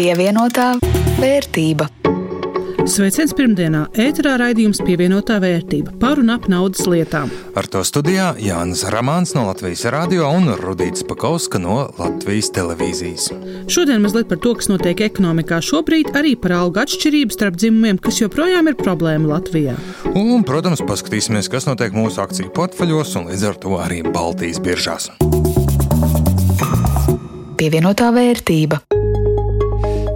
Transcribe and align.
Pievienotā 0.00 0.78
vērtība. 1.20 1.84
Sveiciens 2.88 3.34
pirmdienā, 3.36 3.82
ēterā 4.00 4.38
raidījums 4.40 4.78
pievienotā 4.80 5.34
vērtība 5.42 5.92
par 6.00 6.22
un 6.22 6.30
ap 6.32 6.46
naudas 6.48 6.86
lietām. 6.88 7.28
Ar 7.52 7.66
to 7.68 7.82
studijā 7.84 8.30
Jānis 8.40 8.86
Ramāns 8.88 9.34
no 9.36 9.42
Latvijas 9.50 9.82
radio 9.92 10.30
un 10.32 10.48
Rudīts 10.56 11.04
Pakauska 11.04 11.60
no 11.60 11.82
Latvijas 11.98 12.48
televīzijas. 12.56 13.26
Šodien 13.68 14.00
mazliet 14.00 14.30
par 14.30 14.40
to, 14.40 14.54
kas 14.56 14.70
notiek 14.72 15.02
ekonomikā 15.04 15.58
šobrīd, 15.68 16.14
arī 16.16 16.32
par 16.40 16.56
algu 16.62 16.80
atšķirību 16.80 17.36
starp 17.36 17.60
dzimumiem, 17.60 18.00
kas 18.00 18.22
joprojām 18.22 18.72
ir 18.72 18.78
problēma 18.80 19.34
Latvijā. 19.34 19.76
Un, 20.14 20.46
protams, 20.48 20.80
paskatīsimies, 20.80 21.52
kas 21.52 21.68
notiek 21.68 21.92
mūsu 21.92 22.24
akciju 22.24 22.48
portfeļos 22.56 23.18
un 23.20 23.28
līdz 23.34 23.44
ar 23.52 23.60
to 23.66 23.76
arī 23.84 24.00
Baltijas 24.08 24.64
biržās. 24.64 25.12
Pievienotā 27.60 28.08
vērtība. 28.16 28.80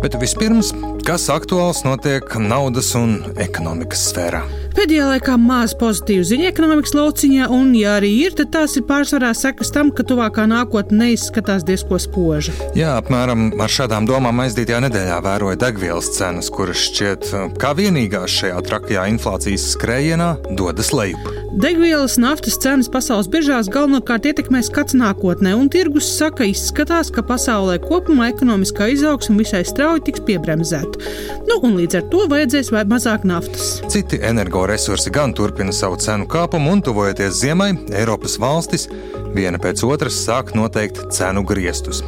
Bet 0.04 0.18
vispirms, 0.20 0.68
kas 1.08 1.30
aktuāls 1.32 1.78
notiek 1.86 2.26
naudas 2.36 2.90
un 2.98 3.14
ekonomikas 3.40 4.02
sfērā? 4.10 4.42
Pēdējā 4.76 5.06
laikā 5.14 5.36
maz 5.40 5.72
pozitīvu 5.80 6.26
ziņu 6.28 6.44
ekonomikas 6.50 6.92
lauciņā, 6.92 7.46
un, 7.54 7.70
ja 7.78 7.94
arī 7.96 8.10
ir, 8.26 8.34
tad 8.36 8.50
tās 8.52 8.74
ir 8.76 8.84
pārsvarā 8.84 9.30
sekas 9.38 9.72
tam, 9.72 9.88
ka 9.96 10.04
tuvākā 10.04 10.44
nākotne 10.50 11.06
neizskatās 11.06 11.64
diezko 11.64 11.96
spoža. 12.02 12.52
Jā, 12.76 12.98
apmēram 13.00 13.54
ar 13.56 13.72
šādām 13.72 14.04
domām 14.10 14.44
aizdītajā 14.44 14.82
nedēļā 14.84 15.22
vēroja 15.24 15.62
degvielas 15.64 16.12
cenas, 16.18 16.52
kuras 16.52 16.84
šķiet 16.90 17.32
kā 17.62 17.72
vienīgās 17.80 18.42
šajā 18.42 18.60
trakajā 18.68 19.08
inflācijas 19.14 19.70
skrējienā 19.78 20.34
dodas 20.52 20.92
lejup. 20.92 21.43
Degvielas 21.54 22.16
naftas 22.18 22.56
cenas 22.58 22.88
pasaules 22.90 23.28
biržās 23.30 23.68
galvenokārt 23.70 24.24
ietekmēs 24.26 24.72
kāds 24.74 24.96
nākotnē, 24.98 25.52
un 25.54 25.68
tirgus 25.70 26.08
saka, 26.16 26.48
izskatās, 26.50 27.12
ka 27.14 27.22
pasaulē 27.22 27.76
kopumā 27.84 28.26
ekonomiskā 28.32 28.88
izaugsme 28.90 29.38
visai 29.38 29.60
strauji 29.68 30.02
tiks 30.08 30.24
piebremzēta. 30.26 31.14
Nu, 31.46 31.60
un 31.62 31.76
līdz 31.78 32.00
ar 32.00 32.08
to 32.10 32.24
vajadzēs 32.32 32.72
vai 32.74 32.82
mazāk 32.90 33.22
naftas. 33.30 33.76
Citi 33.86 34.18
energoresursi 34.26 35.14
gan 35.14 35.36
turpina 35.38 35.70
savu 35.70 36.00
cenu 36.02 36.26
kāpumu, 36.26 36.74
un 36.74 36.82
tuvojoties 36.82 37.38
ziemai, 37.44 37.70
Eiropas 38.02 38.34
valstis 38.42 38.88
viena 39.34 39.62
pēc 39.62 39.86
otras 39.86 40.18
sāk 40.26 40.56
noteikt 40.58 41.04
cenu 41.14 41.46
griestus. 41.46 42.02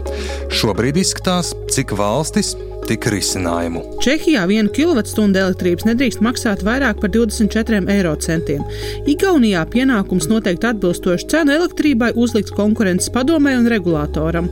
Šobrīd 0.51 0.99
izskatās, 0.99 1.55
cik 1.71 1.95
valstis 1.95 2.57
tik 2.87 3.07
risinājumu. 3.11 3.83
Čehijā 4.05 4.45
viena 4.51 4.71
kilovatstundu 4.73 5.41
elektrības 5.41 5.87
nedrīkst 5.89 6.23
maksāt 6.25 6.63
vairāk 6.67 7.01
par 7.03 7.13
24 7.15 7.83
eiro 7.93 8.15
centiem. 8.23 8.65
Igaunijā 9.11 9.65
pienākums 9.73 10.29
noteikt 10.31 10.67
atbilstošu 10.71 11.29
cenu 11.33 11.55
elektrībai 11.57 12.13
uzlikts 12.15 12.55
konkurences 12.57 13.13
padomē 13.15 13.57
un 13.61 13.69
regulātoram. 13.73 14.51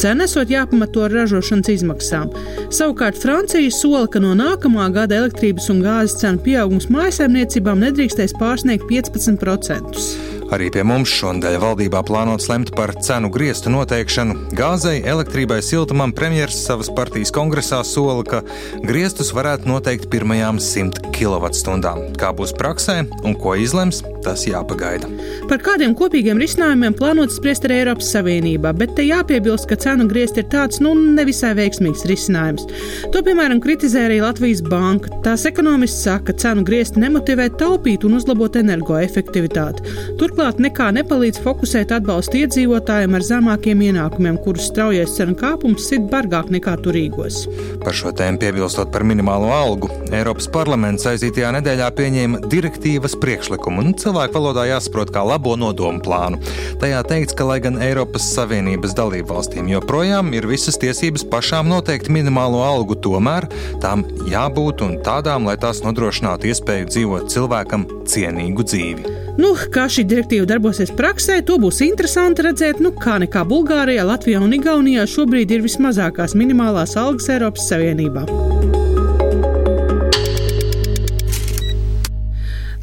Cena 0.00 0.28
esot 0.28 0.52
jāpamato 0.52 1.04
ar 1.06 1.14
ražošanas 1.20 1.72
izmaksām. 1.76 2.32
Savukārt 2.74 3.20
Francija 3.20 3.72
sola, 3.74 4.06
ka 4.08 4.22
no 4.22 4.34
nākamā 4.38 4.90
gada 4.94 5.20
elektrības 5.22 5.70
un 5.74 5.82
gāzes 5.84 6.18
cenu 6.22 6.42
pieaugums 6.44 6.90
mājsaimniecībām 6.92 7.84
nedrīkstēs 7.88 8.36
pārsniegt 8.40 8.88
15%. 8.90 10.33
Arī 10.52 10.68
pie 10.74 10.84
mums 10.84 11.08
šonadēļ 11.08 11.56
valdībā 11.62 12.02
plānots 12.04 12.50
lemt 12.50 12.74
par 12.76 12.92
cenu 13.04 13.30
griestu 13.32 13.72
noteikšanu. 13.72 14.50
Gāzei, 14.58 15.00
elektrībai, 15.00 15.60
siltumam 15.64 16.12
premjerministrs 16.12 16.66
savas 16.68 16.90
partijas 16.94 17.32
kongresā 17.34 17.80
sola, 17.86 18.24
ka 18.26 18.42
griestus 18.84 19.32
varētu 19.36 19.70
noteikt 19.70 20.10
pirmajām 20.12 20.60
100 20.60 21.12
kWh. 21.14 22.10
Kā 22.20 22.32
būs 22.36 22.54
praksē 22.58 23.00
un 23.24 23.38
ko 23.38 23.54
izlems, 23.58 24.02
tas 24.24 24.44
jāpagaida. 24.48 25.08
Par 25.50 25.60
kādiem 25.64 25.94
kopīgiem 25.96 26.40
risinājumiem 26.40 26.96
plānots 26.96 27.36
spriest 27.38 27.66
arī 27.68 27.82
Eiropas 27.82 28.08
Savienībā, 28.14 28.72
bet 28.76 28.94
te 28.98 29.04
jāpiebilst, 29.06 29.68
ka 29.70 29.78
cenu 29.80 30.06
griezt 30.10 30.38
ir 30.40 30.48
tāds 30.52 30.80
nu 30.84 30.94
nevisai 30.96 31.52
veiksmīgs 31.58 32.06
risinājums. 32.10 32.66
To, 33.12 33.22
piemēram, 33.26 33.60
kritizē 33.64 34.06
arī 34.08 34.20
Latvijas 34.24 34.62
banka. 34.64 35.12
Tās 35.26 35.44
ekonomists 35.48 36.04
saka, 36.06 36.32
ka 36.32 36.38
cenu 36.44 36.64
griezt 36.66 36.98
nemotivē 37.00 37.50
taupīt 37.60 38.06
un 38.08 38.16
uzlabot 38.18 38.56
energoefektivitāti. 38.60 39.84
Turklāt 40.34 40.58
nekā 40.58 40.88
nepalīdz 40.96 41.38
fokusēt 41.44 41.92
atbalstu 41.94 42.40
iedzīvotājiem 42.40 43.12
ar 43.14 43.22
zemākiem 43.22 43.82
ienākumiem, 43.86 44.34
kurus 44.42 44.64
straujais 44.66 45.12
cenu 45.14 45.36
kāpums 45.38 45.84
sit 45.86 46.08
bargāk 46.10 46.48
nekā 46.50 46.72
turīgos. 46.82 47.44
Par 47.84 47.94
šo 47.94 48.10
tēmu 48.18 48.40
piebilstot 48.42 48.90
par 48.90 49.04
minimālo 49.06 49.52
algu, 49.54 49.86
Eiropas 50.10 50.48
parlaments 50.50 51.06
aizītajā 51.06 51.52
nedēļā 51.54 51.86
pieņēma 52.00 52.40
direktīvas 52.50 53.14
priekšlikumu, 53.22 53.84
un 53.84 53.94
cilvēku 54.02 54.34
valodā 54.34 54.64
jāsaprot 54.72 55.12
kā 55.14 55.22
labo 55.22 55.54
nodomu 55.54 56.02
plānu. 56.02 56.40
Tajā 56.82 57.04
teikts, 57.06 57.36
ka 57.38 57.46
lai 57.46 57.60
gan 57.62 57.78
Eiropas 57.78 58.26
Savienības 58.34 58.96
dalību 58.98 59.36
valstīm 59.36 59.70
joprojām 59.70 60.34
ir 60.34 60.48
visas 60.50 60.80
tiesības 60.82 61.28
pašām 61.30 61.70
noteikt 61.70 62.10
minimālo 62.10 62.64
algu, 62.66 62.98
tomēr 62.98 63.46
tām 63.84 64.02
jābūt 64.26 64.82
un 64.82 64.98
tādām, 65.06 65.46
lai 65.46 65.54
tās 65.62 65.84
nodrošinātu 65.86 66.50
iespēju 66.50 66.90
dzīvot 66.90 67.30
cilvēkam 67.36 67.86
cienīgu 68.10 68.66
dzīvi. 68.66 69.23
Nu, 69.34 69.50
kā 69.74 69.88
šī 69.90 70.04
direktīva 70.06 70.46
darbosies 70.46 70.92
praksē, 70.94 71.40
to 71.46 71.58
būs 71.62 71.82
interesanti 71.86 72.46
redzēt. 72.46 72.78
Nu, 72.84 72.94
kā 72.94 73.18
nekā 73.22 73.42
Bulgārijā, 73.50 74.06
Latvijā 74.06 74.42
un 74.44 74.54
Igaunijā 74.54 75.08
šobrīd 75.10 75.56
ir 75.56 75.66
vismazākās 75.66 76.38
minimālās 76.38 76.94
algas 77.00 77.32
Eiropas 77.34 77.66
Savienībā. 77.72 78.53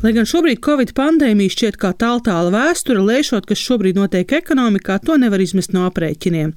Lai 0.02 0.16
gan 0.18 0.26
šobrīd 0.26 0.64
Covid 0.66 0.96
pandēmija 0.98 1.52
šķiet 1.54 1.76
kā 1.78 1.92
tāltāla 1.94 2.50
vēsture, 2.50 3.04
lēšot, 3.06 3.46
kas 3.46 3.60
šobrīd 3.62 4.00
notiek 4.00 4.32
ekonomikā, 4.34 4.96
to 5.06 5.14
nevar 5.22 5.44
izmest 5.44 5.76
no 5.76 5.84
aprēķiniem. 5.86 6.56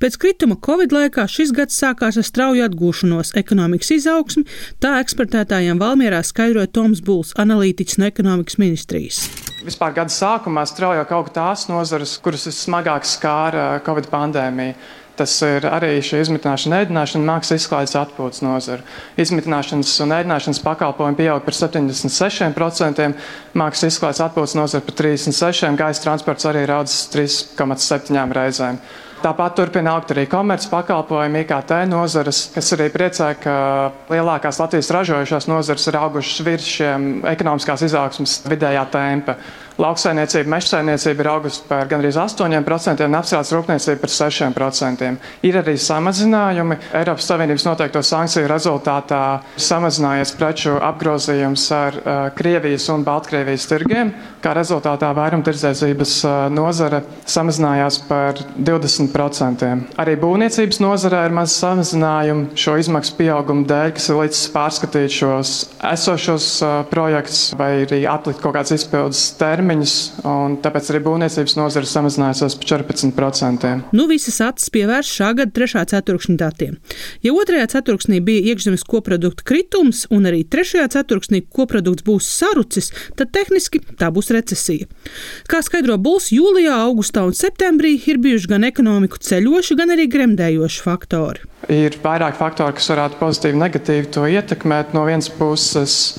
Pēc 0.00 0.14
krituma 0.16 0.56
Covid 0.64 0.94
laikā 0.96 1.26
šis 1.28 1.52
gads 1.52 1.76
sākās 1.76 2.16
ar 2.16 2.24
strauju 2.24 2.64
atgūšanos, 2.64 3.34
ekonomikas 3.36 3.92
izaugsmi, 3.98 4.46
tā 4.80 4.94
ekspertētājiem 5.02 5.76
Valmierā 5.82 6.22
skaidroja 6.24 6.70
Toms 6.72 7.02
Buls, 7.04 7.34
analītiķis 7.36 8.00
no 8.00 8.08
ekonomikas 8.08 8.56
ministrijas. 8.56 9.20
Vispār 9.68 9.92
gada 9.92 10.14
sākumā 10.14 10.64
straujāk 10.70 11.12
auga 11.12 11.34
tās 11.42 11.66
nozares, 11.68 12.16
kuras 12.24 12.48
vismagāk 12.48 13.04
skāra 13.04 13.82
Covid 13.84 14.08
pandēmija. 14.08 14.78
Tas 15.18 15.32
ir 15.42 15.64
arī 15.66 15.96
šī 16.04 16.20
izmitināšana, 16.22 16.84
ēdināšana, 16.84 17.26
mākslas 17.26 17.64
izklaides 17.64 17.96
atpūtas 17.98 18.38
nozara. 18.44 18.84
Izmitināšanas 19.18 19.96
un 20.04 20.14
ēdināšanas 20.14 20.62
pakalpojumi 20.62 21.18
pieaug 21.18 21.42
par 21.42 21.56
76%, 21.58 23.08
mākslas 23.58 23.96
izklaides 23.96 24.22
atpūtas 24.28 24.54
nozara 24.60 24.86
par 24.86 24.94
36%, 25.00 25.74
gaisa 25.80 26.04
transports 26.06 26.46
arī 26.46 26.62
ir 26.68 26.74
audzis 26.76 27.08
3,7 27.16 28.38
reizēm. 28.38 28.78
Tāpat 29.18 29.56
turpina 29.58 29.96
augt 29.96 30.12
arī 30.14 30.28
komerces 30.30 30.70
pakalpojumi, 30.70 31.42
IKT 31.42 31.72
nozares, 31.90 32.44
kas 32.54 32.70
arī 32.76 32.86
priecē, 32.94 33.32
ka 33.42 33.54
lielākās 34.12 34.60
Latvijas 34.62 34.92
ražojušās 34.94 35.48
nozares 35.50 35.88
ir 35.90 35.98
augušas 35.98 36.44
virs 36.46 36.68
šiem 36.76 37.08
ekonomiskās 37.26 37.82
izaugsmas 37.88 38.40
vidējā 38.46 38.84
tempa. 38.94 39.38
Lauksainiecība, 39.78 40.50
mežsainiecība 40.56 41.22
ir 41.22 41.28
augusi 41.30 41.60
par 41.68 41.86
gandrīz 41.86 42.16
8%, 42.18 43.04
un 43.06 43.14
apstrādes 43.14 43.52
rūpniecība 43.54 44.00
par 44.02 44.10
6%. 44.10 45.10
Ir 45.46 45.58
arī 45.60 45.74
samazinājumi. 45.78 46.78
Eiropas 46.98 47.28
Savienības 47.30 47.66
noteikto 47.68 48.02
sankciju 48.02 48.50
rezultātā 48.50 49.20
samazinājies 49.54 50.34
preču 50.34 50.74
apgrozījums 50.82 51.68
ar 51.78 51.98
uh, 52.00 52.16
Krievijas 52.34 52.88
un 52.90 53.06
Baltkrievijas 53.06 53.68
tirgiem. 53.70 54.10
Kā 54.42 54.56
rezultātā 54.58 55.12
vairumtirdzniecības 55.14 56.16
uh, 56.26 56.34
nozare 56.50 57.04
samazinājās 57.22 58.02
par 58.10 58.42
20%. 58.58 59.07
Arī 59.98 60.16
būvniecības 60.20 60.80
nozarē 60.82 61.24
ir 61.28 61.34
maz 61.36 61.54
samazinājumu 61.58 62.56
šo 62.58 62.76
izmaksu 62.80 63.16
pieaugumu 63.18 63.66
dēļ, 63.68 63.94
kas 63.96 64.08
ir 64.10 64.20
līdz 64.20 64.42
pārskatīt 64.54 65.14
šos 65.18 65.54
esošos 65.88 66.48
projektus 66.90 67.42
vai 67.58 67.70
arī 67.84 68.02
atlikt 68.10 68.42
kaut 68.42 68.56
kāds 68.56 68.74
izpildes 68.76 69.22
termiņus 69.40 69.96
un 70.28 70.58
tāpēc 70.64 70.90
arī 70.92 71.02
būvniecības 71.06 71.56
nozare 71.58 71.88
samazinājusies 71.88 72.58
par 72.58 72.70
14%. 72.74 73.74
Nu, 73.96 74.08
visas 74.10 74.40
acis 74.44 74.72
pievērš 74.74 75.12
šā 75.20 75.32
gada 75.38 75.54
trešā 75.54 75.84
ceturkšņa 75.92 76.36
datiem. 76.40 76.76
Ja 77.24 77.34
otrajā 77.36 77.68
ceturksnī 77.74 78.20
bija 78.24 78.52
iekšzemes 78.52 78.84
koprodukta 78.88 79.46
kritums, 79.48 80.04
un 80.14 80.28
arī 80.30 80.44
trešajā 80.48 80.88
ceturksnī 80.96 81.42
koprodukts 81.54 82.06
būs 82.06 82.28
sarucis, 82.38 82.90
tad 83.18 83.32
tehniski 83.34 83.80
tā 84.00 84.10
būs 84.14 84.32
recesija. 84.34 84.88
Kā 85.50 85.62
skaidro 85.64 85.98
Bulls, 86.00 86.30
jūlijā, 86.34 86.76
augustā 86.88 87.24
un 87.26 87.36
septembrī 87.36 87.94
ir 88.10 88.20
bijuši 88.22 88.52
gan 88.52 88.66
ekonomiku 88.98 89.20
ceļoši, 89.22 89.76
gan 89.78 89.94
arī 89.94 90.08
gremdējoši 90.10 90.82
faktori. 90.82 91.44
Ir 91.70 91.98
vairāk 92.02 92.38
faktori, 92.38 92.74
kas 92.74 92.90
varētu 92.90 93.20
pozitīvi, 93.20 93.60
negatīvi 93.60 94.10
to 94.10 94.26
ietekmēt. 94.26 94.94
No 94.94 95.04
vienas 95.06 95.28
puses, 95.30 96.18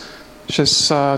šis 0.49 0.73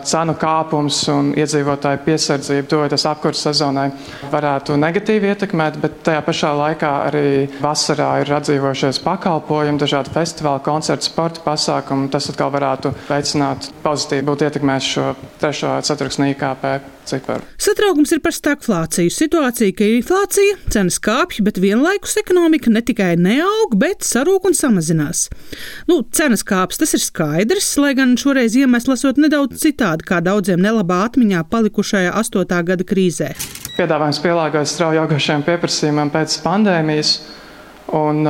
cenu 0.09 0.33
kāpums 0.35 0.97
un 1.11 1.31
iedzīvotāju 1.37 2.01
piesardzība 2.03 2.67
tuvojoties 2.67 3.05
apkurses 3.07 3.45
sezonai 3.47 3.85
varētu 4.31 4.75
negatīvi 4.79 5.29
ietekmēt, 5.31 5.77
bet 5.83 6.01
tajā 6.03 6.23
pašā 6.25 6.51
laikā 6.57 6.91
arī 7.07 7.25
vasarā 7.61 8.09
ir 8.23 8.33
atdzīvojušies 8.39 9.01
pakalpojumi, 9.05 9.79
dažādi 9.81 10.11
festivāli, 10.15 10.63
koncerti, 10.65 11.07
sporta 11.07 11.45
pasākumi. 11.45 12.09
Tas 12.11 12.31
atkal 12.33 12.51
varētu 12.57 12.95
veicināt 13.09 13.69
pozitīvi 13.85 14.27
būt 14.31 14.47
ietekmēt 14.49 14.89
šo 14.89 15.11
trešo 15.39 15.77
ceturksni 15.87 16.33
IKP 16.33 16.65
ciparu. 17.09 17.43
Satraukums 17.61 18.13
ir 18.15 18.21
par 18.23 18.35
stagflāciju. 18.35 19.11
Situācija, 19.11 19.75
ka 19.75 19.87
ir 19.87 19.99
inflācija, 19.99 20.57
cenas 20.73 20.99
kāpj, 21.03 21.41
bet 21.45 21.59
vienlaikus 21.61 22.17
ekonomika 22.21 22.71
ne 22.71 22.83
tikai 22.85 23.13
neaug, 23.19 23.75
bet 23.81 24.07
sarūk 24.07 24.47
un 24.49 24.57
samazinās. 24.57 25.27
Nu, 25.91 26.01
cenas 26.15 26.45
kāps 26.47 26.79
tas 26.81 26.95
ir 26.97 27.03
skaidrs, 27.03 27.73
lai 27.81 27.93
gan 27.97 28.15
šoreiz 28.19 28.55
iemesls 28.59 29.01
esot 29.01 29.17
nedaudz 29.21 29.57
citādi 29.63 30.05
kā 30.05 30.19
daudziem 30.21 30.61
nelabā 30.61 31.01
atmiņā 31.07 31.41
palikušajā 31.49 32.13
8. 32.21 32.57
gada 32.67 32.85
krīzē. 32.87 33.31
Piedāvājums 33.77 34.19
pielāgojas 34.21 34.75
strauji 34.75 34.99
augošajiem 35.01 35.45
pieprasījumiem 35.47 36.11
pēc 36.13 36.35
pandēmijas. 36.43 37.13
Un, 37.97 38.23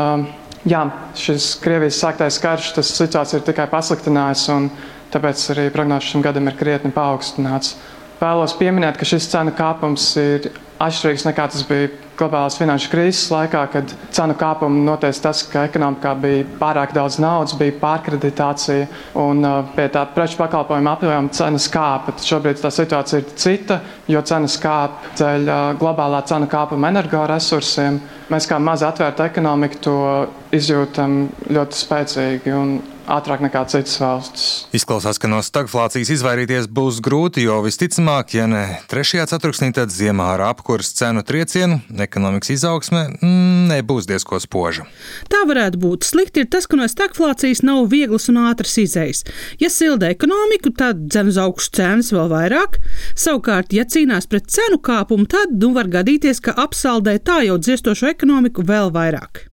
jā, 0.64 0.82
šis 1.18 1.52
Krievijas 1.62 2.00
sāktais 2.02 2.40
karš, 2.42 2.72
tas 2.78 2.94
situācija 2.96 3.42
ir 3.42 3.48
tikai 3.50 3.68
pasliktinājusi, 3.72 4.48
un 4.56 4.70
tāpēc 5.12 5.44
arī 5.54 5.68
prognozes 5.74 6.14
šim 6.14 6.24
gadam 6.26 6.48
ir 6.48 6.58
krietni 6.60 6.94
paaugstināts. 6.96 7.76
Vēlos 8.22 8.54
pieminēt, 8.54 9.00
ka 9.02 9.06
šis 9.08 9.26
cenu 9.32 9.50
kāpums 9.58 10.04
ir 10.22 10.52
atšķirīgs 10.82 11.28
nekā 11.28 11.46
tas 11.54 11.66
bija 11.68 11.90
globālās 12.22 12.58
finanšu 12.60 12.90
krīzes 12.92 13.30
laikā, 13.34 13.62
kad 13.74 13.94
cenu 14.14 14.36
kāpumu 14.38 14.84
noteica 14.86 15.28
tas, 15.28 15.42
ka 15.50 15.66
ekonomikā 15.70 16.14
bija 16.22 16.46
pārāk 16.60 16.94
daudz 16.96 17.18
naudas, 17.22 17.56
bija 17.58 17.78
pārkreditācija 17.82 18.88
un 19.22 19.42
uh, 19.48 19.72
pie 19.76 19.88
tā 19.94 20.04
preču 20.16 20.38
pakalpojumu 20.42 20.92
apjoma 20.94 21.34
cenas 21.36 21.68
kāpa. 21.74 22.14
Šobrīd 22.22 22.62
tā 22.62 22.72
situācija 22.74 23.24
ir 23.24 23.34
cita, 23.42 23.82
jo 24.12 24.22
cenas 24.28 24.58
kāpa 24.62 25.16
dēļ 25.18 25.50
uh, 25.50 25.60
globālā 25.82 26.22
cenu 26.30 26.50
kāpuma 26.52 26.94
energoresursiem. 26.94 28.02
Mēs 28.32 28.48
kā 28.48 28.62
maza 28.62 28.92
atvērta 28.92 29.28
ekonomika 29.32 29.82
to 29.84 29.98
izjūtam 30.56 31.26
ļoti 31.52 31.84
spēcīgi 31.86 32.58
ātrāk 33.12 33.42
nekā 33.44 33.64
citas 33.72 33.98
valstis. 34.02 34.46
Izklausās, 34.76 35.20
ka 35.22 35.30
no 35.32 35.42
stagflācijas 35.44 36.12
izvairīties 36.16 36.70
būs 36.72 37.02
grūti, 37.04 37.46
jo 37.48 37.60
visticamāk, 37.66 38.36
ja 38.38 38.48
ne 38.50 38.64
trešajā 38.92 39.28
ceturksnī, 39.34 39.72
tad 39.76 39.94
ziemā 39.94 40.32
ar 40.36 40.46
apkursu 40.72 40.96
cenu 40.96 41.24
triecienu 41.24 41.80
ekonomikas 42.00 42.50
izaugsme 42.50 43.02
mm, 43.22 43.68
nebūs 43.72 44.08
diezko 44.08 44.40
spoža. 44.40 44.86
Tā 45.28 45.44
varētu 45.50 45.82
būt. 45.82 46.08
Slikti 46.08 46.46
ir 46.46 46.48
tas, 46.48 46.68
ka 46.70 46.80
no 46.80 46.88
stagflācijas 46.88 47.64
nav 47.68 47.90
vieglas 47.92 48.30
un 48.32 48.40
ātras 48.46 48.78
izējas. 48.80 49.26
Ja 49.60 49.68
silda 49.68 50.08
ekonomiku, 50.14 50.72
tad 50.72 51.04
dzen 51.10 51.34
uz 51.34 51.40
augšu 51.44 51.74
cenas 51.76 52.14
vēl 52.16 52.32
vairāk. 52.32 52.80
Savukārt, 53.20 53.76
ja 53.76 53.84
cīnās 53.84 54.32
pret 54.32 54.48
cenu 54.48 54.80
kāpumu, 54.80 55.28
tad 55.28 55.52
nu 55.60 55.74
var 55.76 55.92
gadīties, 55.92 56.40
ka 56.40 56.56
apsaldē 56.56 57.18
tā 57.20 57.42
jau 57.50 57.60
dziestošo 57.60 58.08
ekonomiku 58.14 58.64
vēl 58.64 58.96
vairāk 58.96 59.50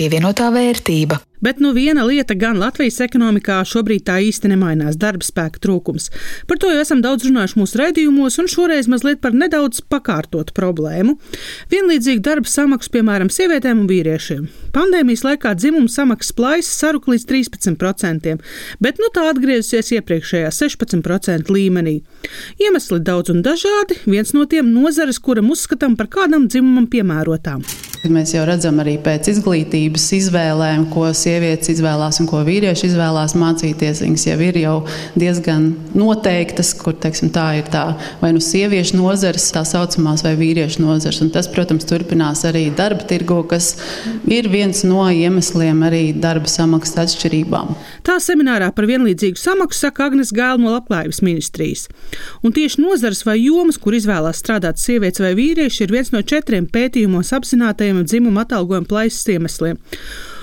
pievienotā 0.00 0.46
vērtība. 0.54 1.18
Bet 1.40 1.60
nu 1.60 1.72
viena 1.72 2.04
lieta 2.04 2.34
gan 2.36 2.58
Latvijas 2.60 3.00
ekonomikā 3.00 3.60
šobrīd 3.64 4.04
tā 4.04 4.18
īsti 4.20 4.50
nemainās- 4.52 4.98
darba 5.04 5.24
spēka 5.24 5.60
trūkums. 5.64 6.10
Par 6.46 6.58
to 6.58 6.68
jau 6.68 6.80
esam 6.80 7.00
daudz 7.00 7.24
runājuši 7.24 7.56
mūsu 7.56 7.78
raidījumos, 7.80 8.38
un 8.38 8.46
šoreiz 8.46 8.88
mazliet 8.88 9.20
par 9.20 9.32
nedaudz 9.32 9.80
pakārtotu 9.80 10.52
problēmu. 10.52 11.18
Vienlīdzīgi 11.70 12.20
darba 12.20 12.46
samaksu, 12.46 12.90
piemēram, 12.90 13.30
sievietēm 13.32 13.80
un 13.80 13.88
vīriešiem. 13.88 14.48
Pandēmijas 14.72 15.24
laikā 15.24 15.54
dzimuma 15.56 15.88
samaksas 15.88 16.32
plaisa 16.32 16.70
saruka 16.70 17.12
līdz 17.12 17.24
13%, 17.26 18.40
bet 18.80 18.98
nu 18.98 19.08
tā 19.14 19.30
atgriezusies 19.32 19.92
iepriekšējā 19.96 20.50
16% 20.52 21.48
līmenī. 21.48 22.02
Iemesli 22.60 23.00
daudz 23.00 23.30
un 23.30 23.42
dažādi, 23.42 23.96
viens 24.06 24.32
no 24.32 24.44
tiem 24.44 24.72
nozares, 24.74 25.18
kuram 25.18 25.50
uzskatām 25.50 25.96
par 25.96 26.06
kādam 26.06 26.48
dzimumam 26.48 26.86
piemērotām. 26.86 27.64
Mēs 28.08 28.30
jau 28.32 28.46
redzam 28.48 28.78
arī 28.80 28.94
pēc 29.04 29.28
izglītības 29.34 30.06
izvēlēm, 30.16 30.86
ko 30.92 31.10
sievietes 31.30 31.70
izvēlās 31.74 32.18
un 32.20 32.28
ko 32.30 32.42
vīrieši 32.46 32.88
izvēlās 32.90 33.36
mācīties. 33.38 34.02
Viņas 34.04 34.26
jau 34.26 34.38
ir 34.44 34.58
jau 34.60 34.76
diezgan 35.18 35.70
noteiktas, 35.96 36.72
kur 36.78 36.96
teiksim, 36.98 37.30
tā 37.34 37.46
ir 37.60 37.70
tā 37.70 37.84
vai 38.20 38.32
nu 38.34 38.42
sieviešu 38.42 38.98
nozares, 38.98 39.50
tā 39.54 39.62
saucamās, 39.68 40.24
vai 40.26 40.34
vīriešu 40.40 40.82
nozares. 40.82 41.20
Un 41.24 41.32
tas, 41.34 41.48
protams, 41.50 41.86
turpinās 41.88 42.44
arī 42.48 42.66
darba 42.76 43.06
tirgu, 43.10 43.42
kas 43.50 43.72
ir 44.30 44.50
viens 44.50 44.82
no 44.86 45.06
iemesliem 45.10 45.84
arī 45.86 46.02
darba 46.16 46.50
samaksas 46.50 47.04
atšķirībām. 47.04 47.74
Tā 48.06 48.18
seminārā 48.22 48.72
par 48.74 48.88
vienlīdzīgu 48.90 49.40
samaksu 49.40 49.86
saka 49.86 50.08
Agnes 50.10 50.34
Gāla 50.34 50.60
no 50.60 50.74
Labklājības 50.74 51.22
ministrijas. 51.26 51.86
Un 52.44 52.54
tieši 52.56 52.82
nozars 52.82 53.22
vai 53.28 53.38
jomas, 53.40 53.78
kur 53.80 53.96
izvēlās 53.96 54.42
strādāt 54.42 54.82
sievietes 54.82 55.22
vai 55.22 55.34
vīrieši, 55.38 55.86
ir 55.86 55.94
viens 55.94 56.12
no 56.14 56.24
četriem 56.26 56.66
pētījumos 56.70 57.32
apzinātajiem 57.36 58.02
dzimuma 58.08 58.46
atalgojuma 58.46 58.88
plaisas 58.90 59.28
iemesliem. 59.30 59.78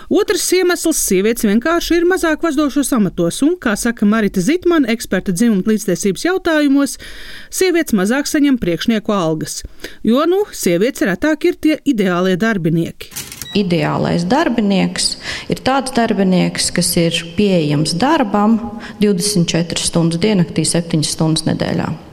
Otrs 0.10 0.46
iemesls- 0.56 1.00
sievietes 1.10 1.44
vienkārši 1.44 1.98
ir 2.00 2.06
mazāk 2.08 2.46
vadošos 2.46 2.94
amatos, 2.96 3.42
un, 3.44 3.58
kā 3.60 3.76
saka 3.76 4.06
Marita 4.08 4.40
Zitmane, 4.40 4.88
eksperta 4.88 5.34
dzimuma 5.36 5.68
līdztiesības 5.68 6.24
jautājumos, 6.30 6.96
sievietes 7.52 7.92
mazāk 7.92 8.24
saņem 8.32 8.56
priekšnieku 8.62 9.12
algas, 9.12 9.64
jo, 10.08 10.24
nu, 10.24 10.46
sievietes 10.56 11.04
retāk 11.04 11.50
ir 11.50 11.60
tie 11.60 11.80
ideālie 11.84 12.38
darbinieki. 12.40 13.12
Ideālais 13.58 14.24
darbinieks 14.24 15.18
ir 15.52 15.60
tāds 15.60 15.92
darbinieks, 15.92 16.72
kas 16.72 16.96
ir 16.96 17.12
pieejams 17.36 17.98
darbam 18.00 18.60
24 19.04 19.84
stundas 19.84 20.24
diennaktī, 20.24 20.64
7 20.64 21.04
stundas 21.04 21.44
nedēļā. 21.48 22.07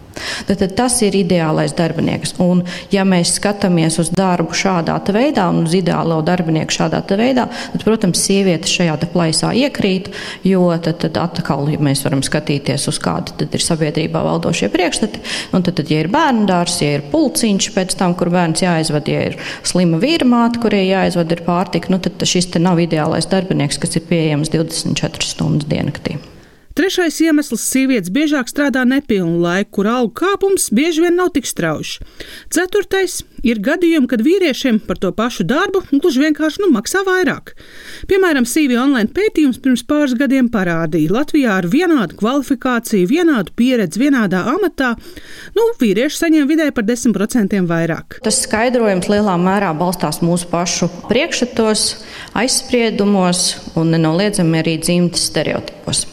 Tad, 0.48 0.58
tad 0.60 0.74
tas 0.78 1.00
ir 1.06 1.16
ideālais 1.18 1.74
darbinieks. 1.76 2.36
Un, 2.42 2.62
ja 2.92 3.04
mēs 3.08 3.36
skatāmies 3.38 3.98
uz 4.02 4.10
darbu 4.14 4.56
šādā 4.56 4.96
veidā 5.14 5.48
un 5.50 5.64
uz 5.68 5.74
ideālo 5.76 6.20
darbinieku 6.24 6.74
šādā 6.74 7.02
veidā, 7.14 7.46
tad, 7.72 7.84
protams, 7.84 8.22
sievietes 8.24 8.72
šajā 8.72 8.96
plaisā 9.12 9.52
iekrīt, 9.58 10.10
jo 10.46 10.66
tad, 10.82 11.00
tad 11.02 11.18
atkal 11.20 11.68
ja 11.72 11.80
mēs 11.82 12.04
varam 12.06 12.22
skatīties 12.24 12.88
uz 12.90 13.00
kādu 13.02 13.34
ir 13.44 13.64
sabiedrībā 13.64 14.22
valdošie 14.24 14.70
priekšstati. 14.72 15.22
Un 15.54 15.64
tad, 15.66 15.78
tad, 15.78 15.90
ja 15.92 16.02
ir 16.04 16.10
bērnu 16.12 16.46
dārzs, 16.50 16.80
ja 16.84 16.98
ir 16.98 17.06
pulciņš 17.12 17.70
pēc 17.76 17.96
tam, 18.00 18.16
kur 18.18 18.32
bērns 18.34 18.64
jāizved, 18.64 19.10
ja 19.10 19.24
ir 19.30 19.38
slima 19.66 20.00
vīrmāte, 20.02 20.62
kurie 20.62 20.84
jāizved 20.86 21.34
ir 21.34 21.44
pārtika, 21.46 21.92
nu, 21.94 22.00
tad 22.02 22.22
šis 22.28 22.52
nav 22.58 22.82
ideālais 22.82 23.28
darbinieks, 23.30 23.80
kas 23.82 23.98
ir 23.98 24.06
pieejams 24.10 24.52
24 24.54 25.34
stundas 25.34 25.68
diennaktī. 25.70 26.20
Trešais 26.74 27.20
iemesls- 27.22 27.62
sievietes 27.72 28.10
biežāk 28.10 28.50
strādā 28.50 28.82
nepilnu 28.82 29.38
laiku, 29.38 29.70
kur 29.70 29.86
algu 29.86 30.12
kāpums 30.12 30.70
bieži 30.74 31.06
vien 31.06 31.14
nav 31.14 31.30
tik 31.32 31.46
strauji. 31.46 32.00
Ceturtais 32.50 33.22
Ir 33.44 33.58
gadījumi, 33.60 34.08
kad 34.08 34.22
vīriešiem 34.24 34.78
par 34.86 34.96
to 34.96 35.10
pašu 35.12 35.44
darbu 35.44 35.82
gluži 35.90 36.22
vienkārši 36.22 36.62
nu, 36.62 36.70
maksā 36.72 37.02
vairāk. 37.04 37.52
Piemēram, 38.08 38.46
CV 38.48 38.78
online 38.80 39.12
pētījums 39.12 39.58
pirms 39.60 39.82
pāris 39.84 40.14
gadiem 40.16 40.48
parādīja, 40.52 41.10
ka 41.10 41.16
Latvijā 41.18 41.58
ar 41.60 41.68
vienādu 41.68 42.16
kvalifikāciju, 42.22 43.10
vienādu 43.10 43.52
pieredzi, 43.58 44.00
vienādā 44.00 44.40
amatā, 44.54 44.94
nu, 45.58 45.66
vīrieši 45.80 46.22
saņem 46.22 46.48
vidēji 46.48 46.72
par 46.76 46.88
10% 46.88 47.68
vairāk. 47.68 48.18
Tas 48.24 48.40
skaidrojums 48.46 49.10
lielā 49.12 49.36
mērā 49.42 49.74
balstās 49.76 50.22
mūsu 50.24 50.48
pašu 50.48 50.88
priekšstatos, 51.10 51.84
aizspriedumos 52.40 53.44
un 53.76 53.92
nenoliedzami 53.92 54.62
arī 54.62 54.78
dzimtas 54.80 55.28
stereotipos. 55.28 56.06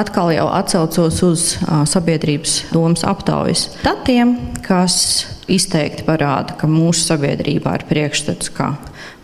Atkal 0.00 0.30
jau 0.32 0.46
atcaucos 0.48 1.18
uz 1.26 1.42
sabiedrības 1.90 2.54
domas 2.72 3.02
aptaujas 3.04 3.66
datiem, 3.84 4.36
kas 4.64 4.94
izteikti 5.50 6.06
parāda, 6.06 6.54
ka 6.56 6.68
mūsu 6.70 7.02
sabiedrībā 7.10 7.74
ir 7.76 7.84
priekšstats, 7.90 8.52
ka 8.54 8.70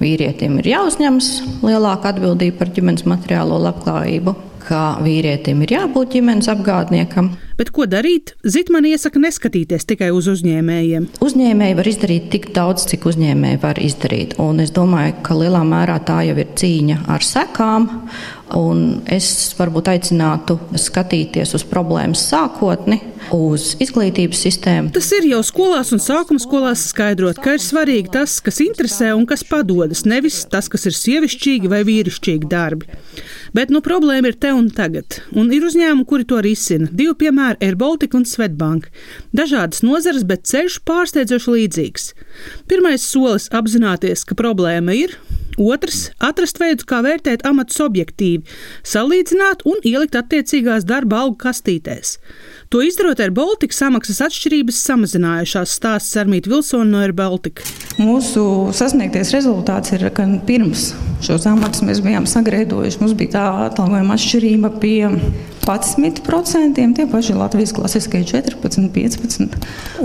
vīrietim 0.02 0.59
ir 0.61 0.68
jāuzņemas 0.75 1.30
lielāka 1.64 2.12
atbildība 2.12 2.61
par 2.61 2.75
ģimenes 2.76 3.06
materiālo 3.09 3.61
labklājību, 3.62 4.35
ka 4.66 4.82
vīrietim 5.04 5.62
ir 5.64 5.75
jābūt 5.76 6.16
ģimenes 6.16 6.49
apgādniekam. 6.52 7.32
Bet 7.56 7.70
ko 7.73 7.87
darīt? 7.88 8.35
Zitmani 8.44 8.90
iesaka 8.92 9.20
neskatīties 9.23 9.87
tikai 9.88 10.11
uz 10.12 10.26
uzņēmējiem. 10.28 11.06
Uzņēmēji 11.25 11.76
var 11.78 11.88
izdarīt 11.88 12.26
tik 12.35 12.50
daudz, 12.56 12.85
cik 12.90 13.06
uzņēmēji 13.08 13.61
var 13.62 13.80
izdarīt. 13.80 14.37
Un 14.42 14.61
es 14.64 14.75
domāju, 14.76 15.14
ka 15.25 15.38
lielā 15.38 15.62
mērā 15.64 15.96
tā 16.04 16.20
jau 16.28 16.37
ir 16.37 16.52
cīņa 16.61 16.99
ar 17.14 17.25
sekām. 17.25 17.88
Un 18.56 18.82
es 19.11 19.30
varbūt 19.58 19.88
aicinātu 19.94 20.58
skatīties 20.78 21.56
uz 21.56 21.64
problēmas 21.66 22.26
sākotni, 22.28 23.00
uz 23.35 23.75
izglītības 23.83 24.40
sistēmu. 24.47 24.92
Tas 24.95 25.09
ir 25.16 25.26
jau 25.30 25.40
skolās 25.47 25.92
un 25.95 26.02
sākuma 26.02 26.42
skolās 26.42 26.85
skaidrot, 26.90 27.40
ka 27.42 27.56
ir 27.56 27.62
svarīgi 27.62 28.12
tas, 28.14 28.38
kas 28.45 28.61
interesē 28.64 29.12
un 29.16 29.26
kas 29.28 29.45
padodas, 29.47 30.04
nevis 30.09 30.42
tas, 30.50 30.68
kas 30.73 30.87
ir 30.88 30.97
sievišķīgi 30.97 31.71
vai 31.73 31.83
vīrišķīgi 31.87 32.50
darbi. 32.50 32.90
Bet 33.56 33.73
nu, 33.73 33.80
problēma 33.85 34.30
ir 34.30 34.38
te 34.40 34.52
un 34.54 34.68
tagad, 34.75 35.21
un 35.37 35.50
ir 35.54 35.66
uzņēmumi, 35.66 36.06
kuri 36.09 36.28
to 36.28 36.42
risina. 36.45 36.90
Divi 36.92 37.14
piemēri- 37.23 37.61
AirBaltica 37.68 38.18
un 38.18 38.26
Svetbank. 38.28 38.90
Dažādas 39.35 39.83
nozares, 39.83 40.26
bet 40.26 40.45
ceļš 40.45 40.80
pārsteidzoši 40.87 41.56
līdzīgs. 41.56 42.12
Pirmais 42.68 43.02
solis- 43.02 43.49
apzināties, 43.59 44.26
ka 44.26 44.35
problēma 44.35 44.95
ir, 44.95 45.16
Otrs- 45.56 46.10
atrast 46.28 46.58
veidus, 46.60 46.84
kā 46.84 47.00
vērtēt 47.04 47.46
amatus 47.48 47.80
objektīvi, 47.80 48.44
salīdzināt 48.84 49.64
un 49.64 49.80
ielikt 49.84 50.16
attiecīgās 50.18 50.84
darba 50.84 51.22
algu 51.25 51.36
kastītēs. 51.40 52.18
To 52.70 52.82
izdarot 52.82 53.20
ar 53.20 53.30
Baltiku 53.30 53.72
samaksas 53.72 54.20
atšķirības 54.26 54.80
samazinājušās, 54.88 55.72
stāsta 55.78 56.18
Sarmīta 56.18 56.50
Vilsona 56.50 56.90
no 56.90 57.02
AirBaltika. 57.04 57.62
Mūsu 57.98 58.72
sasniegtais 58.76 59.32
rezultāts 59.32 59.92
ir, 59.96 60.10
ka 60.10 60.26
pirms 60.46 60.92
šos 61.25 61.46
amatus 61.46 61.84
mēs 61.86 62.02
bijām 62.04 62.26
sagrēdojuši. 62.28 63.00
Mums 63.00 63.14
bija 63.16 63.36
tā 63.38 63.46
atalgojuma 63.70 64.18
atšķirība 64.18 64.72
pie 64.80 65.00
11%, 65.66 66.85
tie 66.96 67.06
paši 67.11 67.35
Latvijas 67.37 67.75
klasiskie 67.76 68.23
14, 68.25 68.88
15. 68.94 69.56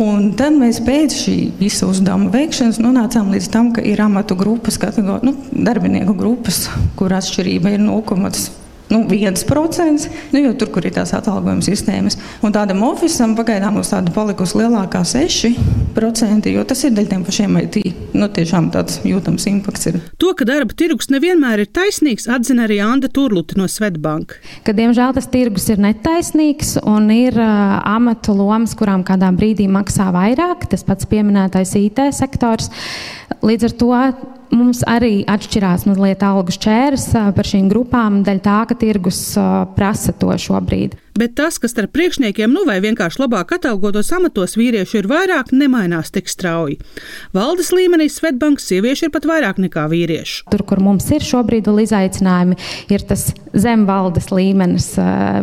Un 0.02 0.32
tad 0.38 0.58
mēs 0.58 0.82
pēc 0.86 1.18
šī 1.24 1.36
visa 1.60 1.90
uzdevuma 1.90 2.32
veikšanas 2.34 2.82
nonācām 2.82 3.30
līdz 3.36 3.52
tam, 3.54 3.70
ka 3.76 3.84
ir 3.86 4.02
amatu 4.02 4.38
grupas, 4.40 4.80
kategori, 4.82 5.30
nu, 5.30 5.36
darbinieku 5.52 6.18
grupas, 6.18 6.66
kur 7.00 7.14
atšķirība 7.18 7.76
ir 7.76 7.86
0,5 7.86 8.61
nu, 8.92 9.04
1%, 9.08 10.10
nu, 10.32 10.40
jo 10.40 10.54
tur, 10.60 10.72
kur 10.74 10.86
ir 10.86 10.94
tās 10.96 11.14
atalgojuma 11.16 11.64
sistēmas. 11.66 12.18
Un 12.46 12.54
tādam 12.56 12.84
oficiālam 12.88 13.36
pagaidām 13.38 13.78
mums 13.78 13.92
tāda 13.94 14.14
palikusi 14.16 14.60
lielākā 14.60 15.04
6%, 15.08 16.52
jo 16.52 16.66
tas 16.68 16.84
ir 16.86 16.96
daļai 16.96 17.12
tiem 17.14 17.26
pašiem 17.28 17.60
IT. 17.64 17.80
Nu, 18.18 18.28
tiešām 18.32 18.70
tāds 18.74 19.00
jūtams 19.08 19.48
impakts 19.52 19.88
ir. 19.92 20.00
To, 20.22 20.34
ka 20.38 20.48
darba 20.48 20.76
tirgus 20.78 21.12
nevienmēr 21.14 21.64
ir 21.64 21.72
taisnīgs, 21.72 22.28
atzina 22.32 22.68
arī 22.68 22.82
Anna 22.84 23.10
Turluta 23.12 23.58
no 23.60 23.70
Svetbanka. 23.72 24.40
Ka, 24.68 24.76
diemžēl 24.76 25.16
tas 25.16 25.30
tirgus 25.32 25.70
ir 25.72 25.82
netaisnīgs 25.82 26.76
un 26.84 27.08
ir 27.16 27.40
uh, 27.40 27.80
amatu 27.88 28.36
lomas, 28.36 28.76
kurām 28.78 29.06
kādā 29.08 29.32
brīdī 29.36 29.70
maksā 29.72 30.12
vairāk, 30.16 30.68
tas 30.72 30.86
pats 30.88 31.08
pieminētais 31.12 31.74
IT 31.80 32.04
sektors. 32.18 32.72
Līdz 33.42 33.70
ar 33.70 33.76
to 33.80 33.92
mums 34.56 34.84
arī 34.88 35.22
atšķirās 35.30 35.88
mazliet 35.90 36.24
algu 36.26 36.54
šķērs 36.56 37.08
par 37.36 37.48
šīm 37.48 37.70
grupām, 37.72 38.22
daļai 38.28 38.44
tā, 38.46 38.58
ka 38.70 38.78
tirgus 38.80 39.22
prasa 39.78 40.14
to 40.18 40.34
šobrīd. 40.36 40.98
Bet 41.18 41.34
tas, 41.36 41.58
kas 41.60 41.74
starp 41.74 41.92
priekšniekiem, 41.92 42.54
nu 42.56 42.64
vai 42.68 42.78
vienkārši 42.84 43.20
labāk 43.20 43.52
atalgotos 43.58 44.14
amatos 44.16 44.56
vīriešu 44.56 45.02
ir 45.02 45.10
vairāk, 45.12 45.52
nemainās 45.52 46.14
tik 46.16 46.32
strauji. 46.32 46.78
Valdes 47.36 47.74
līmenī 47.76 48.08
Svetbankas 48.10 48.70
sieviešu 48.72 49.10
ir 49.10 49.14
pat 49.14 49.28
vairāk 49.28 49.60
nekā 49.60 49.86
vīriešu. 49.92 50.48
Tur, 50.54 50.64
kur 50.68 50.80
mums 50.84 51.10
ir 51.12 51.26
šobrīd 51.28 51.68
izaicinājumi, 51.84 52.58
ir 52.96 53.08
tas 53.10 53.28
zemvaldes 53.52 54.32
līmenis 54.32 54.94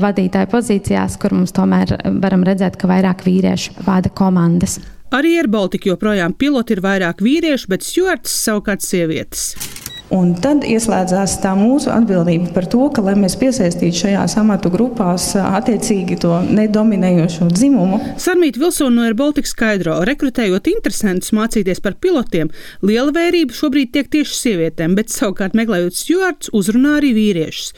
vadītāju 0.00 0.52
pozīcijās, 0.54 1.20
kur 1.20 1.36
mums 1.36 1.52
tomēr 1.56 1.98
varam 2.22 2.48
redzēt, 2.48 2.80
ka 2.80 2.88
vairāk 2.88 3.26
vīriešu 3.28 3.82
vada 3.84 4.08
komandas. 4.08 4.80
Arī 5.08 5.38
ar 5.40 5.46
Baltiku 5.48 5.94
joprojām 5.94 6.34
piloti 6.36 6.76
ir 6.76 6.82
vairāk 6.84 7.22
vīriešu, 7.24 7.70
bet 7.72 7.86
stjuarts 7.86 8.34
savukārt 8.44 8.84
sievietes. 8.84 9.77
Un 10.14 10.30
tad 10.40 10.62
ieslēdzās 10.64 11.34
tā 11.42 11.50
mūsu 11.52 11.90
atbildība 11.92 12.48
par 12.54 12.64
to, 12.72 12.86
ka, 12.96 13.02
lai 13.04 13.12
mēs 13.20 13.34
piesaistītu 13.36 14.06
šajās 14.06 14.38
amatu 14.40 14.70
grupās 14.72 15.34
attiecīgi 15.36 16.16
to 16.22 16.38
nedominējošo 16.48 17.50
dzimumu. 17.52 17.98
Sarmīta 18.16 18.62
Vilsona 18.62 18.94
no 18.96 19.04
AirBaltika 19.04 19.50
skaidro, 19.50 19.98
rekrutējot 20.08 20.70
interesantus 20.72 21.34
mācīties 21.36 21.82
par 21.84 21.98
pilotiem, 22.00 22.48
liela 22.80 23.12
vērība 23.12 23.52
šobrīd 23.58 23.92
tiek 23.92 24.08
tieši 24.14 24.38
sievietēm, 24.38 24.94
bet 24.96 25.12
savukārt 25.12 25.58
meklējot 25.58 26.00
stjuarts, 26.00 26.52
uzrunā 26.56 26.94
arī 27.02 27.12
vīriešus. 27.18 27.74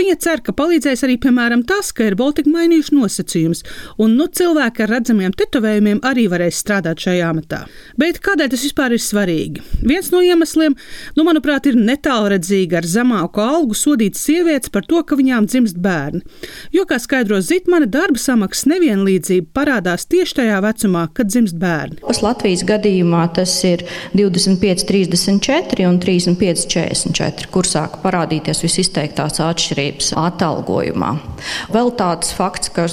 Viņa 0.00 0.16
cer, 0.24 0.40
ka 0.46 0.56
palīdzēs 0.56 1.04
arī, 1.04 1.18
piemēram, 1.20 1.66
tas, 1.68 1.92
ka 1.92 2.08
AirBaltika 2.08 2.48
mainījuši 2.48 2.96
nosacījumus, 2.96 3.64
un 4.00 4.16
nu 4.16 4.30
cilvēki 4.32 4.86
ar 4.86 4.94
redzamiem 4.96 5.36
tetovējumiem 5.36 6.00
arī 6.08 6.30
varēs 6.32 6.64
strādāt 6.64 7.04
šajā 7.04 7.28
amatā. 7.28 7.60
Bet 8.00 8.24
kādēļ 8.24 8.54
tas 8.56 8.66
vispār 8.70 8.96
ir 8.96 9.04
svarīgi? 9.04 9.68
Viens 9.84 10.08
no 10.14 10.24
iemesliem, 10.24 10.80
nu, 11.18 11.28
manuprāt, 11.28 11.68
ir 11.68 11.73
ir 11.74 11.82
netālredzīgi 11.90 12.78
ar 12.78 12.86
zemāku 12.88 13.42
algu 13.44 13.76
sodīt 13.76 14.18
sievietes 14.18 14.72
par 14.72 14.86
to, 14.88 15.02
ka 15.06 15.18
viņām 15.18 15.48
dzimst 15.50 15.78
bērni. 15.82 16.22
Jo, 16.74 16.86
kā 16.88 16.98
skaidro 17.02 17.40
Zitmane, 17.44 17.88
darba 17.90 18.20
samaksas 18.20 18.68
nevienlīdzība 18.72 19.50
parādās 19.56 20.06
tieši 20.10 20.38
tajā 20.40 20.60
vecumā, 20.64 21.06
kad 21.16 21.32
dzimst 21.32 21.58
bērni. 21.60 22.00
Latvijas 22.24 22.62
gadījumā 22.64 23.26
tas 23.36 23.52
ir 23.68 23.82
25, 24.16 24.86
34 24.88 25.88
un 25.90 25.98
35, 26.00 26.64
44, 26.72 27.50
kur 27.52 27.68
sāk 27.68 27.98
parādīties 28.04 28.62
visizteiktās 28.64 29.42
atšķirības 29.44 30.14
atalgojumā. 30.22 31.12
Vēl 31.74 31.92
tāds 31.98 32.32
fakts, 32.36 32.72
ka 32.72 32.86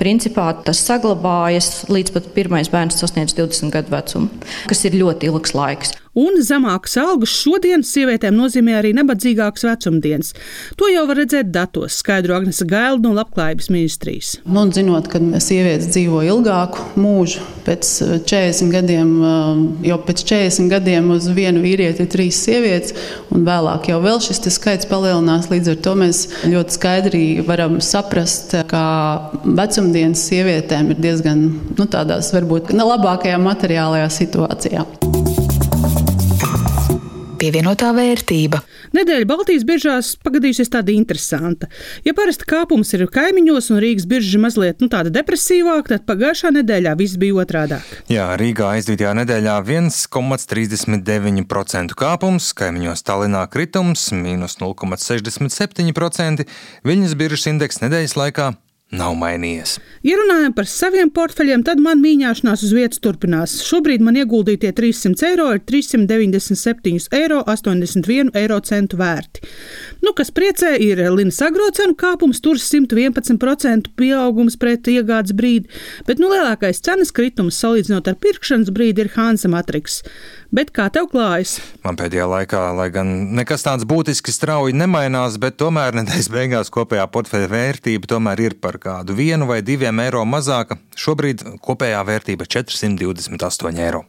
principā 0.00 0.50
tas 0.64 0.80
saglabājas 0.88 1.88
līdz 1.92 2.16
pat 2.16 2.32
pirmais 2.36 2.72
bērns 2.72 3.00
sasniedz 3.02 3.36
20 3.36 3.74
gadu 3.74 3.92
vecumu, 3.92 4.32
kas 4.70 4.84
ir 4.88 4.96
ļoti 4.96 5.28
ilgs 5.28 5.56
laiks 5.58 5.98
un 6.18 6.40
zemākas 6.42 6.96
algas 7.00 7.32
šodien 7.44 7.84
sievietēm 7.86 8.36
nozīmē 8.38 8.78
arī 8.80 8.92
nabadzīgākas 8.96 9.66
vecumdienas. 9.68 10.34
To 10.80 10.90
jau 10.90 11.04
var 11.08 11.20
redzēt 11.22 11.52
datos, 11.54 12.00
skaidro 12.02 12.36
Agnese 12.38 12.66
Gaila 12.68 12.98
no 13.02 13.14
Labklājības 13.16 13.70
ministrijas. 13.72 14.32
Nu, 14.46 14.66
zinot, 14.74 15.08
ka 15.12 15.20
sievietes 15.42 15.90
dzīvo 15.92 16.24
ilgāku 16.26 16.84
mūžu, 16.98 17.44
pēc 17.66 17.90
40 18.26 18.66
eh, 18.66 18.72
gadiem, 18.74 19.12
eh, 19.22 19.62
jau 19.90 20.00
pēc 20.08 20.24
40 20.32 20.72
gadiem 20.72 21.12
uz 21.14 21.28
vienu 21.34 21.62
vīrieti 21.64 22.04
ir 22.04 22.10
trīs 22.12 22.40
sievietes, 22.46 22.96
un 23.34 23.46
vēlāk 23.48 23.90
jau 23.92 24.00
vēl 24.04 24.22
šis 24.24 24.42
skaits 24.54 24.88
palielinās. 24.90 25.50
Līdz 25.52 25.74
ar 25.74 25.82
to 25.84 25.94
mēs 25.98 26.24
ļoti 26.48 26.78
skaidri 26.78 27.24
varam 27.46 27.78
saprast, 27.84 28.56
ka 28.70 28.84
vecumdienas 29.44 30.24
sievietēm 30.30 30.94
ir 30.94 31.02
diezgan 31.04 31.44
nu, 31.78 31.86
tādās 31.86 32.32
varbūt 32.34 32.72
nelabākajā 32.76 33.38
materiālajā 33.42 34.10
situācijā 34.18 34.86
pievienotā 37.40 37.88
vērtība. 37.96 38.58
Nedēļa 38.96 39.26
Baltijas 39.28 39.64
biržās 39.68 40.06
pagadījusies 40.24 40.72
tāda 40.74 40.90
interesanta. 40.94 41.64
Ja 42.06 42.12
parasti 42.18 42.44
kāpums 42.48 42.88
ir 42.96 43.00
kaimiņos 43.14 43.66
un 43.72 43.76
Rīgas 43.84 44.06
birža 44.10 44.38
mazliet 44.42 44.76
nu, 44.82 44.86
tāda 44.92 45.08
depresīvāka, 45.14 45.86
tad 45.94 46.02
pagājušā 46.08 46.48
nedēļā 46.58 46.92
viss 47.00 47.20
bija 47.20 47.34
otrādāk. 47.44 47.84
Jā, 48.12 48.26
Rīgā 48.40 48.66
aizdītajā 48.78 49.12
nedēļā 49.22 49.56
1,39% 49.64 51.92
kāpums, 51.98 52.44
kaimiņos 52.58 53.00
Tallinā 53.06 53.42
kritums- 53.52 54.00
mīnus 54.24 54.54
0,67%, 54.60 56.44
Viņas 56.86 57.14
biržas 57.18 57.48
indeks 57.50 57.80
nedēļas 57.82 58.14
laikā 58.18 58.46
nav 58.94 59.12
mainījies. 59.20 59.74
Ja 60.06 60.16
runājam 60.16 60.54
par 60.56 60.68
saviem 60.70 61.10
portfeļiem, 61.12 61.60
tad 61.66 61.80
man 61.84 62.00
mīņāšanās 62.00 62.62
uz 62.64 62.72
vietas 62.72 63.02
turpinās. 63.04 63.58
Šobrīd 63.66 64.00
man 64.04 64.16
ieguldītie 64.16 64.70
300 64.72 65.26
eiro 65.28 65.48
ir 65.52 65.60
397 65.68 67.10
eiro 67.18 67.42
81 67.44 68.32
eiro 68.38 68.58
centu 68.64 68.96
vērti. 69.00 69.44
Nu, 70.04 70.14
kas 70.16 70.32
priecē, 70.32 70.72
ir 70.80 71.02
Linas 71.12 71.40
agrocenu 71.44 71.96
kāpums, 72.00 72.40
tur 72.44 72.60
111% 72.62 73.92
pieaugums 73.98 74.56
pret 74.60 74.88
iegādes 74.88 75.36
brīdi, 75.36 75.68
bet 76.08 76.22
nu, 76.22 76.32
lielākais 76.32 76.80
cenas 76.84 77.12
kritums 77.12 77.60
salīdzinot 77.60 78.08
ar 78.08 78.16
pirkšanas 78.22 78.72
brīdi 78.72 79.04
ir 79.04 79.12
Hansa 79.18 79.52
matriks. 79.52 80.00
Bet 80.48 80.70
kā 80.72 80.86
tev 80.88 81.10
klājas? 81.12 81.58
Man 81.84 81.98
pēdējā 82.00 82.24
laikā, 82.24 82.60
lai 82.78 82.86
gan 82.92 83.10
nekas 83.36 83.66
tāds 83.66 83.84
būtiski 83.88 84.32
strauji 84.32 84.76
nemainās, 84.76 85.36
bet 85.40 85.58
tomēr 85.60 85.98
nedēļas 86.00 86.30
beigās 86.32 86.72
kopējā 86.72 87.04
portfeļa 87.12 87.50
vērtība 87.52 88.08
tomēr 88.08 88.44
ir 88.46 88.56
par 88.62 88.80
kādu 88.80 89.16
vienu 89.18 89.48
vai 89.50 89.60
diviem 89.60 90.00
eiro 90.06 90.24
mazāka. 90.24 90.80
Šobrīd 90.96 91.44
kopējā 91.60 92.00
vērtība 92.08 92.48
428 92.48 93.84
eiro. 93.84 94.06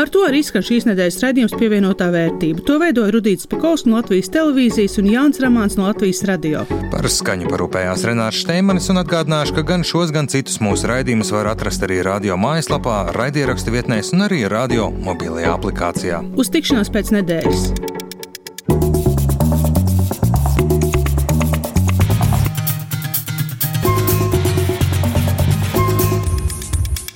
Ar 0.00 0.08
to 0.08 0.22
arī 0.24 0.38
skan 0.40 0.62
šīs 0.64 0.86
nedēļas 0.88 1.18
raidījums 1.20 1.52
pievienotā 1.60 2.06
vērtība. 2.14 2.62
To 2.64 2.78
veidoja 2.80 3.12
Rudīts 3.12 3.44
Pakaus 3.50 3.82
no 3.84 3.98
Latvijas 3.98 4.30
televīzijas 4.32 4.96
un 5.02 5.10
Jānis 5.12 5.42
Ramāns 5.44 5.76
no 5.76 5.84
Latvijas 5.84 6.22
radio. 6.24 6.62
Par 6.88 7.04
skaņu 7.04 7.50
parūpējās 7.50 8.06
Renārs 8.08 8.40
Steimanis 8.40 8.88
un 8.88 9.02
atgādināšu, 9.02 9.58
ka 9.58 9.66
gan 9.74 9.84
šos, 9.84 10.08
gan 10.16 10.30
citus 10.32 10.56
mūsu 10.64 10.88
raidījumus 10.88 11.34
var 11.36 11.52
atrast 11.52 11.84
arī 11.84 12.00
radio 12.06 12.40
mājaslapā, 12.40 13.12
raidierakstu 13.12 13.76
vietnēs 13.76 14.14
un 14.16 14.24
arī 14.30 14.46
radio 14.48 14.88
mobilajā 14.88 15.52
aplikācijā. 15.58 16.24
Uz 16.32 16.48
tikšanos 16.48 16.88
pēc 16.96 17.12
nedēļas! 17.20 17.68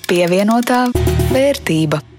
Pievienotā 0.04 0.90
vērtība. 1.32 2.10